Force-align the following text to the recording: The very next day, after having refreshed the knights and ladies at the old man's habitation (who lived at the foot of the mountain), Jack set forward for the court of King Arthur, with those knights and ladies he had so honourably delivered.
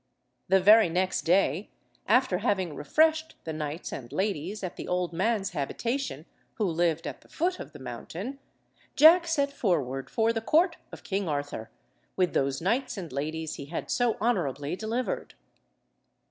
The 0.47 0.59
very 0.59 0.89
next 0.89 1.25
day, 1.25 1.69
after 2.07 2.39
having 2.39 2.73
refreshed 2.73 3.35
the 3.43 3.53
knights 3.53 3.91
and 3.91 4.11
ladies 4.11 4.63
at 4.63 4.75
the 4.75 4.87
old 4.87 5.13
man's 5.13 5.51
habitation 5.51 6.25
(who 6.55 6.65
lived 6.65 7.05
at 7.05 7.21
the 7.21 7.27
foot 7.29 7.59
of 7.59 7.71
the 7.71 7.77
mountain), 7.77 8.39
Jack 8.95 9.27
set 9.27 9.53
forward 9.53 10.09
for 10.09 10.33
the 10.33 10.41
court 10.41 10.77
of 10.91 11.03
King 11.03 11.29
Arthur, 11.29 11.69
with 12.15 12.33
those 12.33 12.61
knights 12.61 12.97
and 12.97 13.13
ladies 13.13 13.57
he 13.57 13.65
had 13.65 13.91
so 13.91 14.17
honourably 14.19 14.75
delivered. 14.75 15.35